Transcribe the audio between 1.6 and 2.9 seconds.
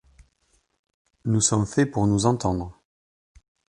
faits pour nous entendre.